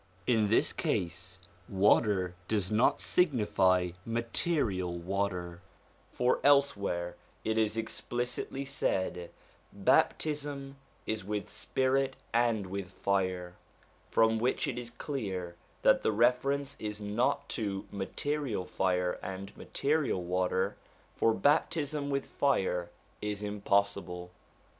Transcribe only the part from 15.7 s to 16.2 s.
that the